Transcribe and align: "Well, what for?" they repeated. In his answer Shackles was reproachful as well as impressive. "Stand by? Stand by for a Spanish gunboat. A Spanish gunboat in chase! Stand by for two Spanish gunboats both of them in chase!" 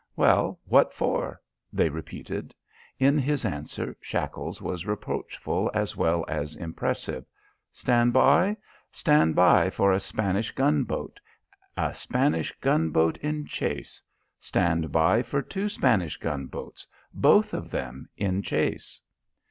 "Well, 0.15 0.59
what 0.65 0.95
for?" 0.95 1.39
they 1.71 1.89
repeated. 1.89 2.55
In 2.97 3.19
his 3.19 3.45
answer 3.45 3.95
Shackles 4.01 4.59
was 4.59 4.87
reproachful 4.87 5.69
as 5.75 5.95
well 5.95 6.25
as 6.27 6.55
impressive. 6.55 7.23
"Stand 7.71 8.11
by? 8.11 8.57
Stand 8.91 9.35
by 9.35 9.69
for 9.69 9.91
a 9.93 9.99
Spanish 9.99 10.53
gunboat. 10.53 11.19
A 11.77 11.93
Spanish 11.93 12.51
gunboat 12.61 13.17
in 13.17 13.45
chase! 13.45 14.01
Stand 14.39 14.91
by 14.91 15.21
for 15.21 15.43
two 15.43 15.69
Spanish 15.69 16.17
gunboats 16.17 16.87
both 17.13 17.53
of 17.53 17.69
them 17.69 18.09
in 18.17 18.41
chase!" 18.41 18.99